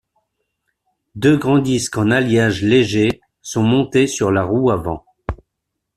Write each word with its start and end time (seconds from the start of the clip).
Deux 1.13 1.37
grands 1.37 1.59
disques 1.59 1.95
en 1.99 2.09
alliage 2.09 2.63
léger 2.63 3.21
sont 3.43 3.61
montés 3.61 4.07
sur 4.07 4.31
la 4.31 4.41
roue 4.41 4.71
avant. 4.71 5.05